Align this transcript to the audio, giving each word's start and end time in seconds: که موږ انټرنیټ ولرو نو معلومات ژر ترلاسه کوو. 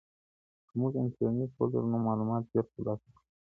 که 0.67 0.73
موږ 0.79 0.93
انټرنیټ 1.01 1.51
ولرو 1.55 1.89
نو 1.91 1.97
معلومات 2.07 2.43
ژر 2.51 2.65
ترلاسه 2.71 3.07
کوو. 3.13 3.21